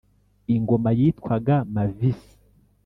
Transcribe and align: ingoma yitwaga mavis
ingoma 0.55 0.89
yitwaga 0.99 1.55
mavis 1.73 2.21